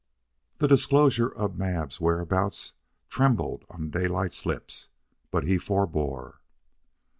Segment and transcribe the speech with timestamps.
[0.57, 2.73] The disclosure of Mab's whereabouts
[3.07, 4.89] trembled on Daylight's lips,
[5.29, 6.39] but he forbore.